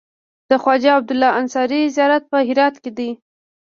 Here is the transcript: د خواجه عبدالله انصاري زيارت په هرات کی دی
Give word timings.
د 0.49 0.51
خواجه 0.61 0.89
عبدالله 0.97 1.31
انصاري 1.41 1.81
زيارت 1.95 2.23
په 2.31 2.37
هرات 2.47 2.75
کی 2.83 2.91
دی 2.97 3.09